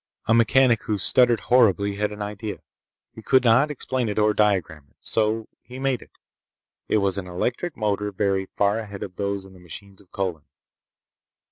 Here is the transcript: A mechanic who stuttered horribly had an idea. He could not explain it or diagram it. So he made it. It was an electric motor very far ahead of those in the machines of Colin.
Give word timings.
A 0.25 0.33
mechanic 0.33 0.81
who 0.85 0.97
stuttered 0.97 1.41
horribly 1.41 1.97
had 1.97 2.11
an 2.11 2.23
idea. 2.23 2.63
He 3.13 3.21
could 3.21 3.43
not 3.43 3.69
explain 3.69 4.09
it 4.09 4.17
or 4.17 4.33
diagram 4.33 4.87
it. 4.89 4.95
So 4.99 5.47
he 5.61 5.77
made 5.77 6.01
it. 6.01 6.09
It 6.87 6.97
was 6.97 7.19
an 7.19 7.27
electric 7.27 7.77
motor 7.77 8.11
very 8.11 8.47
far 8.55 8.79
ahead 8.79 9.03
of 9.03 9.17
those 9.17 9.45
in 9.45 9.53
the 9.53 9.59
machines 9.59 10.01
of 10.01 10.11
Colin. 10.11 10.45